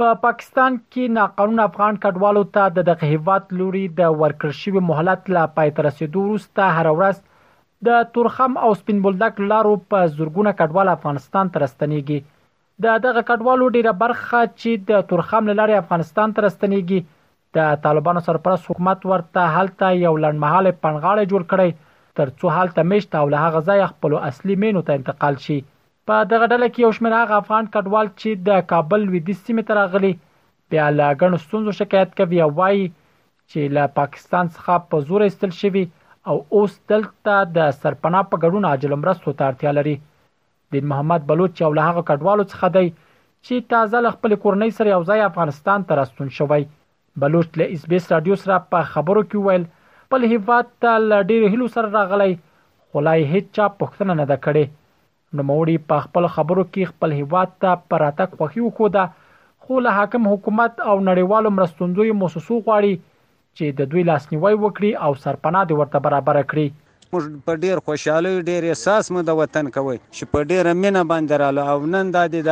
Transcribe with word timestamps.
په 0.00 0.12
پا 0.16 0.20
پاکستان 0.20 0.76
کې 0.90 1.04
ناقانون 1.14 1.58
افغان 1.62 1.96
کډوالو 2.02 2.42
ته 2.56 2.68
د 2.76 2.84
دغه 2.90 3.06
هیواد 3.14 3.50
لوري 3.56 3.82
د 3.96 4.12
ورکر 4.22 4.52
شوی 4.60 4.82
مهلت 4.90 5.24
لا 5.36 5.42
پای 5.58 5.72
تر 5.78 5.84
رسیدو 5.88 6.20
وروسته 6.28 6.60
هر 6.78 6.88
ورځ 6.90 7.16
د 7.88 7.90
تورخم 8.14 8.52
او 8.68 8.70
سپین 8.78 9.02
بولدک 9.08 9.34
لارو 9.50 9.74
په 9.92 10.08
زورګونه 10.14 10.54
کډوال 10.62 10.90
افغانستان 10.94 11.52
ترستنیږي 11.56 12.18
د 12.86 12.96
دغه 13.08 13.22
کډوالو 13.32 13.68
ډیره 13.78 13.92
برخه 14.06 14.40
چې 14.54 14.86
د 14.92 15.04
تورخم 15.12 15.52
لارې 15.54 15.82
افغانستان 15.84 16.34
ترستنیږي 16.40 17.02
د 17.56 17.70
طالبانو 17.84 18.20
سرپرست 18.26 18.66
حکومت 18.70 19.04
ورته 19.12 19.44
هلته 19.54 19.86
یو 20.00 20.14
لړمحاله 20.24 20.72
پنغاړی 20.82 21.30
جوړ 21.32 21.42
کړی 21.52 21.72
ترڅو 22.20 22.52
هلته 22.56 22.84
مشت 22.90 23.16
او 23.20 23.24
له 23.32 23.38
هغه 23.44 23.62
ځای 23.68 23.86
خپل 23.92 24.14
اصلي 24.28 24.56
مینو 24.64 24.82
ته 24.90 24.98
انتقال 24.98 25.38
شي 25.46 25.56
په 26.10 26.20
دغه 26.34 26.50
ډله 26.52 26.68
کې 26.74 26.82
یو 26.84 26.92
شمېر 27.00 27.16
هغه 27.22 27.40
افغان 27.42 27.70
کډوال 27.76 28.12
چې 28.12 28.46
د 28.50 28.62
کابل 28.74 29.08
وېدیس 29.14 29.40
سیمې 29.46 29.66
ته 29.68 29.78
راغلي 29.80 30.12
بیا 30.74 30.86
له 31.00 31.18
ګڼو 31.24 31.40
ستونزو 31.48 31.74
شکایت 31.82 32.14
کوي 32.22 32.40
او 32.46 32.48
وایي 32.62 32.86
چې 32.90 33.76
له 33.78 33.90
پاکستان 34.00 34.52
څخه 34.56 34.86
په 34.94 35.08
زور 35.12 35.26
ایستل 35.28 35.56
شوی 35.60 35.84
او 36.30 36.38
اوس 36.58 36.78
دلته 36.94 37.38
د 37.58 37.76
سرپنا 37.82 38.22
په 38.32 38.44
ګډون 38.44 38.70
عاجل 38.72 38.96
مرستو 39.02 39.30
ته 39.40 39.52
اړتیا 39.52 39.78
لري 39.80 39.96
دین 40.76 40.90
محمد 40.94 41.26
بلوچ 41.32 41.66
او 41.70 41.76
له 41.80 41.90
هغه 41.92 42.06
کډوالو 42.12 42.48
څخه 42.50 42.76
دی 42.80 42.86
چې 42.96 43.70
تازه 43.74 44.16
خپل 44.18 44.38
کورنۍ 44.46 44.76
سره 44.80 44.96
یو 44.98 45.06
ځای 45.12 45.28
افغانستان 45.30 45.88
ته 45.90 45.98
راستون 46.04 46.32
شوی 46.42 46.66
دی 46.68 46.76
بلوچ 47.22 47.56
له 47.60 47.74
اس 47.76 47.82
بي 47.92 47.98
اس 48.02 48.06
رادیو 48.12 48.36
سره 48.42 48.56
په 48.74 48.88
خبرو 48.92 49.22
کې 49.24 49.44
ویل 49.46 49.64
خپل 50.04 50.24
هیواد 50.32 50.70
ته 50.84 50.92
لډیر 51.12 51.44
هلو 51.54 51.66
سره 51.76 51.92
راغلی 51.96 52.34
خلای 52.94 53.26
هیڅ 53.32 53.50
چا 53.58 53.66
پښتنه 53.82 54.16
نه 54.20 54.26
ده 54.30 54.38
کړې 54.46 55.38
نو 55.40 55.46
موري 55.50 55.74
په 55.92 56.04
خپل 56.06 56.28
خبرو 56.36 56.64
کې 56.70 56.92
خپل 56.92 57.14
هیواد 57.18 57.52
ته 57.64 57.74
پراتک 57.94 58.34
خوخي 58.40 58.64
وکوده 58.68 59.04
خو 59.66 59.82
له 59.88 59.94
حاکم 59.98 60.30
حکومت 60.32 60.80
او 60.86 60.94
نړیوالو 61.10 61.54
مرستندوی 61.58 62.16
موسسو 62.22 62.58
غواړي 62.60 63.06
چې 63.58 63.76
د 63.80 63.92
دوی 63.94 64.06
لاسنیوي 64.10 64.54
وکړي 64.58 65.08
او 65.08 65.20
سرپناه 65.26 65.68
دي 65.72 65.78
ورته 65.82 66.04
برابر 66.08 66.40
کړي 66.54 66.68
موږ 67.14 67.24
په 67.46 67.54
ډیر 67.62 67.76
خوشحالي 67.86 68.30
ډیر 68.48 68.62
احساس 68.72 69.04
مو 69.14 69.20
د 69.28 69.32
وطن 69.38 69.68
کوي 69.76 69.94
چې 70.16 70.28
په 70.34 70.44
ډیر 70.50 70.66
مینه 70.82 71.00
باندې 71.12 71.40
رالو 71.42 71.62
او 71.72 71.88
نن 71.94 72.12
دا 72.16 72.20
د 72.34 72.48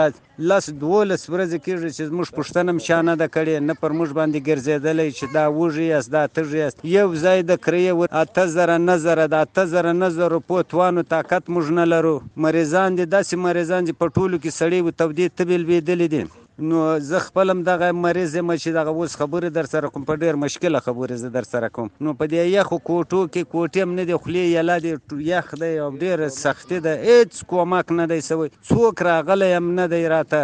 لس 0.51 0.65
دولس 0.81 1.23
ورځې 1.29 1.59
کېږي 1.67 1.91
چې 1.97 2.11
موږ 2.19 2.33
پښتنم 2.39 2.81
شانه 2.87 3.15
د 3.21 3.25
کړي 3.37 3.55
نه 3.69 3.75
پر 3.83 3.95
موږ 3.99 4.09
باندې 4.19 4.47
ګرځیدلې 4.49 5.09
چې 5.19 5.37
دا 5.37 5.45
وږي 5.59 5.87
اس 5.99 6.11
دا 6.17 6.25
تږي 6.37 6.63
اس 6.69 6.75
یو 6.97 7.07
ځای 7.25 7.39
د 7.51 7.63
کړی 7.69 7.85
و 7.95 8.11
اته 8.23 8.47
زره 8.57 8.77
نظر 8.91 9.23
د 9.37 9.47
اته 9.47 9.65
زره 9.77 9.95
نظر 10.03 10.37
په 10.49 10.67
توانو 10.73 11.07
طاقت 11.17 11.43
موږ 11.55 11.67
نه 11.79 11.85
لرو 11.93 12.17
مریضان 12.49 12.91
دي 12.99 13.07
داسې 13.15 13.45
مریضان 13.47 13.83
دي 13.89 13.97
په 14.03 14.07
ټولو 14.17 14.37
کې 14.43 14.53
سړی 14.61 14.79
و 14.83 14.97
تبدې 15.01 15.27
تبل 15.39 15.71
ویدل 15.71 16.07
دي 16.17 16.25
نو 16.61 16.99
زه 17.01 17.19
خپل 17.19 17.51
هم 17.51 17.63
دغه 17.63 17.91
مریض 17.93 18.35
یم 18.37 18.51
چې 18.55 18.71
دغه 18.77 18.89
اوس 18.91 19.17
خبرې 19.17 19.51
در 19.57 19.67
سره 19.73 19.89
کوم 19.97 20.05
په 20.09 20.15
ډېر 20.23 20.39
مشکله 20.45 20.81
خبرې 20.87 21.21
زه 21.23 21.29
در 21.37 21.47
سره 21.51 21.69
کوم 21.77 21.91
نو 22.07 22.15
په 22.21 22.27
دې 22.33 22.51
یخو 22.55 22.79
کوټو 22.89 23.21
کې 23.33 23.49
کوټې 23.53 23.85
هم 23.85 23.95
نه 23.99 24.05
دی 24.09 24.17
خولې 24.23 24.55
یلا 24.59 24.79
دی 24.87 24.95
یخ 25.33 25.55
دی 25.61 25.73
او 25.85 25.91
ډېر 25.99 26.27
سختي 26.39 26.81
ده 26.87 26.95
هیڅ 27.11 27.45
کومک 27.55 27.93
نه 28.01 28.07
دی 28.15 28.21
سوی 28.31 28.49
څوک 28.71 29.05
راغلی 29.11 29.53
هم 29.59 29.71
نه 29.81 29.87
دی 29.95 30.03
راته 30.15 30.43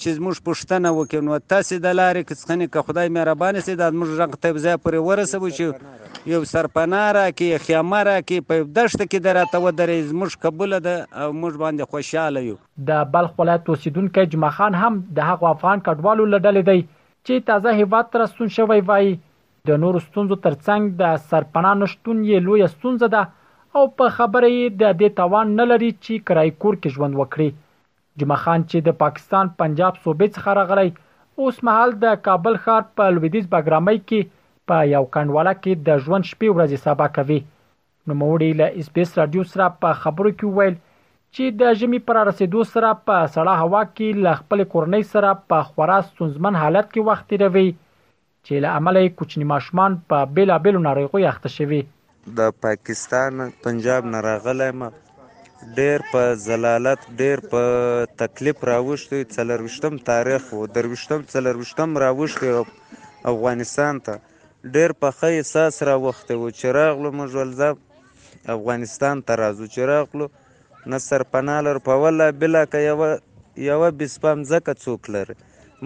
چې 0.00 0.22
موږ 0.26 0.38
پښتنه 0.48 0.90
وکړو 0.98 1.20
نو 1.28 1.38
تاسو 1.52 1.76
د 1.86 1.94
لارې 1.98 2.28
کڅخنې 2.28 2.72
که 2.76 2.84
خدای 2.88 3.10
مهربان 3.16 3.58
سي 3.66 3.74
دا 3.80 3.88
موږ 4.02 4.14
رنګ 4.20 4.36
ته 4.44 4.62
ځای 4.66 4.76
پورې 4.84 5.00
ورسوي 5.08 5.50
چې 5.58 6.32
یو 6.32 6.40
سرپناره 6.52 7.24
کې 7.32 7.66
خیامه 7.66 8.00
را 8.08 8.16
کې 8.28 8.46
په 8.52 8.68
دشت 8.78 9.00
کې 9.02 9.24
دراته 9.26 9.62
و 9.64 9.74
درې 9.80 10.16
موږ 10.22 10.38
قبول 10.46 10.78
ده 10.86 10.94
موږ 11.02 11.60
باندې 11.64 11.92
خوشاله 11.94 12.44
یو 12.46 12.56
د 12.92 13.10
بلخ 13.16 13.38
ولایت 13.42 13.72
اوسیدونکو 13.74 14.26
جمع 14.36 14.52
خان 14.60 14.80
هم 14.84 15.00
د 15.20 15.30
هغو 15.32 15.50
افغان 15.52 15.84
کډوالو 15.88 16.30
لډلې 16.36 16.70
دی 16.70 16.86
چې 16.86 17.48
تازه 17.50 17.76
هیواد 17.82 18.10
تر 18.16 18.26
ستون 18.32 18.54
شوی 18.60 18.82
وای 18.92 19.12
د 19.72 19.82
نور 19.86 20.00
ستونزو 20.06 20.40
ترڅنګ 20.46 21.02
د 21.02 21.26
سرپناه 21.32 21.76
نشټون 21.82 22.24
یې 22.24 22.48
لوی 22.48 22.72
ستونزه 22.78 23.10
ده 23.16 23.80
او 23.80 23.82
په 23.98 24.14
خبره 24.16 24.46
یې 24.46 24.78
د 24.80 24.96
دې 25.02 25.20
توان 25.22 25.52
نه 25.60 25.66
لري 25.74 25.90
چې 25.98 26.28
کرای 26.30 26.50
کور 26.64 26.78
کې 26.82 26.98
ژوند 26.98 27.20
وکړي 27.22 27.52
جمعه 28.20 28.38
خان 28.44 28.64
چې 28.70 28.86
د 28.88 28.96
پاکستان 29.02 29.50
پنجاب 29.62 29.98
صوبې 30.04 30.36
څخه 30.36 30.56
راغلی 30.60 30.90
اوس 31.42 31.60
مهال 31.68 31.94
د 32.04 32.16
کابل 32.28 32.56
ښار 32.64 32.82
په 33.00 33.12
لویدیز 33.18 33.44
بګرامۍ 33.54 34.00
کې 34.08 34.36
په 34.70 34.80
یو 34.94 35.04
کڼواله 35.16 35.54
کې 35.60 35.86
د 35.90 36.02
ژوند 36.06 36.28
شپې 36.32 36.48
ورځې 36.56 36.88
سبا 36.88 37.06
کوي 37.18 37.40
نو 38.08 38.16
موري 38.24 38.48
له 38.60 38.66
اسپیس 38.82 39.14
رادیو 39.20 39.44
سره 39.52 39.68
په 39.84 39.94
خبرو 40.02 40.32
کې 40.34 40.56
ویل 40.58 40.74
چې 40.76 41.60
د 41.62 41.78
ژمي 41.80 42.00
پر 42.08 42.20
رسیدو 42.28 42.64
سره 42.72 42.90
په 43.08 43.16
سړه 43.34 43.54
هوا 43.62 43.82
کې 43.90 44.24
ل 44.24 44.40
خپل 44.40 44.64
کورنۍ 44.74 45.08
سره 45.12 45.30
په 45.52 45.68
خورا 45.70 45.98
ستونزمن 46.10 46.58
حالت 46.62 46.90
کې 46.90 47.10
وخت 47.10 47.28
تیروي 47.32 47.66
چې 47.70 48.64
له 48.66 48.76
عملې 48.80 49.16
کوچني 49.20 49.48
ماشومان 49.54 49.96
په 50.12 50.28
بیلابیلو 50.38 50.84
ناروغي 50.88 51.26
اخته 51.32 51.54
شوي 51.56 51.80
د 52.40 52.58
پاکستان 52.66 53.46
پنجاب 53.68 54.10
نه 54.14 54.22
راغلی 54.28 54.70
ما 54.82 54.90
ډیر 55.78 56.00
په 56.12 56.22
زلالت 56.48 57.00
ډیر 57.20 57.38
په 57.50 57.62
تکلیف 58.22 58.58
راوښتي 58.70 59.20
څلروشتم 59.34 59.94
تاریخ 60.10 60.42
و 60.58 60.60
دروشتم 60.76 61.20
څلروشتم 61.32 61.90
راوښتي 62.04 62.48
افغانستان 63.32 63.94
ته 64.06 64.14
ډیر 64.74 64.90
په 65.00 65.08
ښه 65.18 65.28
احساس 65.34 65.74
راوخته 65.88 66.32
و 66.36 66.50
چې 66.58 66.66
راغلو 66.78 67.08
موږ 67.18 67.30
ولزم 67.34 67.76
افغانستان 68.56 69.16
ته 69.26 69.32
راځو 69.42 69.66
چې 69.74 69.80
راغلو 69.92 70.26
نصر 70.92 71.22
پنالر 71.34 71.76
په 71.86 71.94
ولا 72.02 72.26
بلا 72.40 72.62
که 72.72 72.78
یوه 72.90 73.10
یوه 73.70 73.88
بسپام 73.98 74.38
ځکه 74.52 74.70
څوک 74.84 75.02
لري 75.14 75.34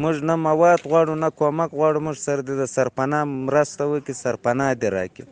موږ 0.02 0.16
نه 0.28 0.34
مواد 0.48 0.80
غواړو 0.90 1.14
نه 1.24 1.28
کومک 1.40 1.70
غواړو 1.78 2.00
موږ 2.06 2.16
سر 2.26 2.38
د 2.60 2.64
سرپناه 2.76 3.24
مرسته 3.48 3.82
وکړي 3.92 4.14
سرپناه 4.24 4.72
دې 4.80 4.88
راکړي 4.98 5.24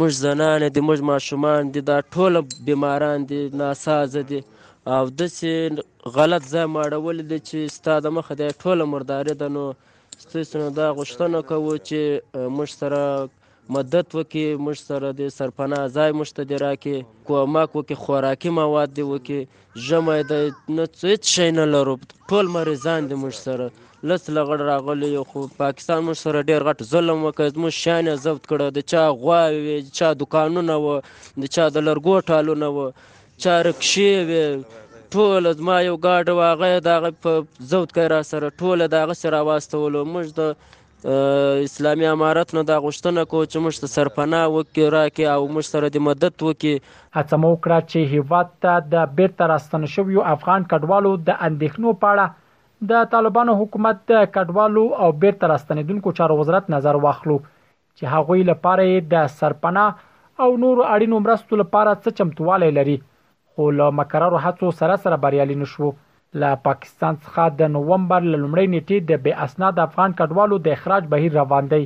موږ 0.00 0.18
زنان 0.26 0.64
دي 0.76 0.82
موږ 0.88 1.08
ماشومان 1.12 1.70
دي 1.76 1.82
دا 1.92 1.96
ټول 2.16 2.40
بیماران 2.68 3.24
دي 3.32 3.40
ناساز 3.62 4.18
دي 4.32 4.40
او 4.96 5.02
د 5.22 5.30
څه 5.36 6.18
غلط 6.18 6.42
ځای 6.54 6.66
ماړول 6.76 7.22
دي 7.30 7.38
چې 7.48 7.74
ستاده 7.78 8.12
مخه 8.18 8.36
د 8.42 8.52
ټول 8.64 8.86
مرداري 8.94 9.36
دنو 9.44 9.64
ستاسو 10.26 10.66
دا 10.80 10.90
غوښتنه 10.98 11.42
کوو 11.52 11.78
چې 11.88 12.52
موږ 12.58 12.76
سره 12.80 13.00
مدد 13.72 14.14
وکړي 14.14 14.44
موږ 14.64 14.76
سره 14.88 15.10
د 15.18 15.30
سرپناه 15.36 15.84
ځای 15.96 16.12
موږ 16.16 16.30
ته 16.38 16.42
دې 16.50 16.56
راکړي 16.62 17.04
کومک 17.28 17.70
وکړي 17.76 17.96
خوراکي 18.02 18.50
مواد 18.58 18.88
دې 18.92 19.04
وکړي 19.12 19.40
ژمی 19.86 20.20
دی 20.30 20.42
نه 20.76 20.84
هېڅ 21.04 21.22
شی 21.36 21.46
نه 21.58 21.64
لرو 21.74 21.94
ټول 22.32 22.46
مریضان 22.56 23.08
دي 23.10 23.16
موږ 23.22 23.34
سره 23.46 23.70
لس 24.12 24.22
لغړ 24.36 24.58
راغلی 24.72 25.08
یو 25.16 25.24
خو 25.32 25.40
پاکستان 25.64 26.00
موږ 26.06 26.16
سره 26.24 26.38
ډېر 26.48 26.60
غټ 26.70 26.78
ظلم 26.92 27.18
وکړ 27.26 27.44
زموږ 27.54 27.72
شیان 27.82 28.04
یې 28.06 28.22
ضبط 28.26 28.44
کړه 28.50 28.66
د 28.76 28.78
چا 28.92 29.02
غواوې 29.20 29.60
وې 29.66 29.78
چا 30.00 30.08
دوکانونه 30.22 30.76
وه 30.84 30.96
د 31.44 31.54
چا 31.58 31.64
د 31.76 31.86
لرګو 31.88 32.16
ټالونه 32.32 32.66
وه 32.76 32.88
چا 33.42 33.54
رکشې 33.68 34.30
وې 34.30 35.10
ټوله 35.14 35.50
زما 35.62 35.80
یو 35.88 35.96
ګاډه 36.06 36.38
واغې 36.38 36.86
د 36.86 36.98
هغه 36.98 37.22
په 37.26 37.68
ضبط 37.74 37.90
کړه 37.98 38.30
سره 38.34 38.56
ټوله 38.62 38.92
د 38.94 39.04
هغه 39.04 39.20
سره 39.24 39.42
واستولو 39.50 40.04
موږ 40.14 40.26
د 40.40 40.44
اسلامي 41.06 42.06
امارت 42.10 42.54
نه 42.58 42.62
دا 42.68 42.76
غوښتنه 42.82 43.24
کو 43.32 43.40
چې 43.46 43.64
موږ 43.64 43.80
ته 43.82 43.88
سرپناه 43.94 44.44
وکړي 44.52 44.84
راکې 44.92 45.26
او 45.32 45.48
موږ 45.56 45.66
سره 45.72 45.90
د 45.96 46.04
مدد 46.04 46.44
وکړي 46.44 46.78
هڅه 47.16 47.38
مو 47.42 47.50
کړه 47.64 47.80
چې 47.90 48.14
هیواد 48.14 48.54
ته 48.66 48.76
د 48.94 49.10
بیرته 49.18 49.48
راستنه 49.52 49.90
شویو 49.94 50.24
افغان 50.30 50.64
کډوالو 50.70 51.10
د 51.26 51.36
اندېښنو 51.48 51.92
پاړه 52.04 52.88
د 52.92 53.04
طالبانو 53.16 53.56
حکومت 53.58 54.00
د 54.12 54.24
کډوالو 54.38 54.86
او 55.06 55.10
بیرته 55.26 55.52
راستنیدونکو 55.52 56.14
چارو 56.20 56.38
وزارت 56.40 56.72
نظر 56.76 57.00
واخلو 57.04 57.38
چې 57.44 58.16
هغوی 58.16 58.48
لپاره 58.52 58.88
د 59.12 59.28
سرپناه 59.36 60.46
او 60.46 60.50
نور 60.64 60.82
اړینو 60.86 61.20
مرستو 61.26 61.60
لپاره 61.64 62.00
څه 62.00 62.18
چمتووالی 62.22 62.72
لري 62.80 62.96
خو 63.02 63.70
له 63.82 63.92
مکرر 64.00 64.40
هڅو 64.46 64.76
سره 64.82 65.00
سره 65.06 65.22
بریالي 65.26 65.60
نشوو 65.64 65.92
له 66.42 66.50
پاکستان 66.68 67.14
څخه 67.24 67.42
د 67.60 67.68
نوومبر 67.74 68.20
لومړۍ 68.32 68.66
نیټې 68.74 68.98
د 69.10 69.20
بې 69.24 69.32
اسناد 69.46 69.76
افغان 69.86 70.16
کډوالو 70.20 70.56
د 70.64 70.68
اخراج 70.76 71.04
بهیر 71.12 71.32
روان 71.40 71.68
دی 71.72 71.82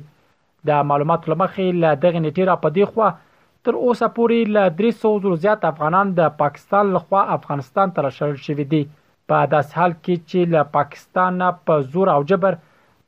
د 0.69 0.87
معلوماتو 0.91 1.31
لمخې 1.33 1.67
له 1.83 1.91
دغه 2.05 2.19
نیټې 2.27 2.45
را 2.51 2.57
پدې 2.65 2.85
خو 2.91 3.11
تر 3.67 3.73
اوسه 3.87 4.07
پورې 4.17 4.53
له 4.55 4.63
300 4.79 5.13
زر 5.25 5.35
زیات 5.45 5.67
افغانان 5.73 6.15
د 6.21 6.33
پاکستان 6.43 6.95
لخوا 6.97 7.23
افغانستان 7.37 7.95
ته 7.97 8.07
راشل 8.07 8.35
شوي 8.47 8.67
دي 8.73 8.83
په 9.33 9.43
داس 9.55 9.75
حال 9.81 9.95
کې 9.95 10.27
چې 10.29 10.55
له 10.55 10.65
پاکستان 10.79 11.45
په 11.69 11.87
زور 11.95 12.13
او 12.17 12.21
جبر 12.33 12.59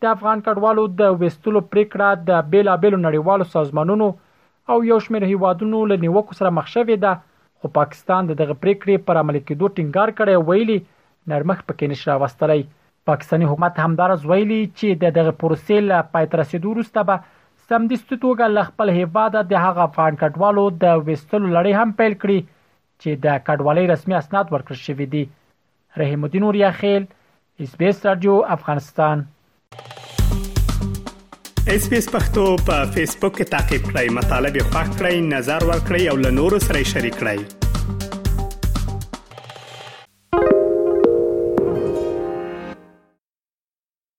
د 0.02 0.12
افغان 0.14 0.44
کډوالو 0.48 0.84
د 1.02 1.14
وستلو 1.24 1.64
پریکړه 1.72 2.08
د 2.30 2.50
بیلابیلو 2.54 3.02
نړیوالو 3.08 3.50
سازمانونو 3.56 4.08
او 4.72 4.76
یو 4.90 4.98
شمېر 5.04 5.32
هیوادونو 5.32 5.82
له 5.90 6.00
نیوکو 6.06 6.38
سره 6.40 6.54
مخ 6.58 6.70
شوې 6.74 7.06
ده 7.06 7.16
خو 7.64 7.72
پاکستان 7.78 8.28
دغه 8.32 8.54
پریکړې 8.64 9.06
پر 9.08 9.22
عملي 9.22 9.42
کېدو 9.48 9.74
ټینګار 9.76 10.18
کړی 10.18 10.48
ویلي 10.50 10.78
نرمښت 11.28 11.66
پکې 11.68 11.86
نش 11.92 12.06
راوستلی 12.10 12.62
پاکستاني 13.10 13.48
حکومت 13.52 13.78
همدارس 13.84 14.24
ویلي 14.30 14.60
چې 14.64 15.02
د 15.04 15.14
دغه 15.18 15.32
پروسې 15.42 15.88
له 15.90 15.98
پایتر 16.16 16.38
رسیدو 16.42 16.72
وروسته 16.74 17.04
به 17.10 17.22
سمدستي 17.68 18.16
توګه 18.24 18.44
ل 18.56 18.68
خپل 18.70 18.88
هیواد 18.98 19.36
د 19.52 19.64
هغه 19.66 19.82
افغان 19.90 20.20
کډوالو 20.22 20.64
د 20.84 21.04
وستلو 21.08 21.48
لړۍ 21.56 21.72
هم 21.82 21.90
پیل 22.00 22.14
کړي 22.22 22.38
چې 23.02 23.10
د 23.26 23.42
کډوالۍ 23.48 23.84
رسمي 23.94 24.14
اسناد 24.22 24.46
ورکړل 24.54 24.80
شوي 24.88 25.06
دي 25.14 25.24
رحیم 26.00 26.24
الدین 26.26 26.44
اوریا 26.48 26.70
خیل 26.80 27.02
اس 27.64 27.70
بي 27.80 27.88
اس 27.92 28.04
رادیو 28.08 28.34
افغانستان 28.56 29.22
اس 31.74 31.88
بي 31.94 31.98
اس 32.02 32.06
پختو 32.16 32.44
په 32.70 32.84
فیسبوک 32.94 33.34
کې 33.38 33.50
تا 33.54 33.62
کې 33.70 33.88
پلی 33.88 34.12
مطلب 34.20 34.60
یو 34.62 34.68
فاک 34.76 34.86
کړئ 34.92 35.26
نظر 35.34 35.66
ور 35.72 35.82
کړی 35.90 36.12
او 36.12 36.16
له 36.26 36.38
نورو 36.40 36.62
سره 36.68 36.86
شریک 36.94 37.18
کړئ 37.24 37.68